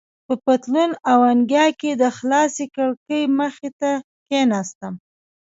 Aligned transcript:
په 0.25 0.33
پتلون 0.45 0.91
او 1.11 1.19
انګیا 1.31 1.65
کې 1.79 1.91
د 2.01 2.03
خلاصې 2.17 2.65
کړکۍ 2.75 3.23
مخې 3.39 3.69
ته 3.79 3.91
کېناستم. 4.27 4.93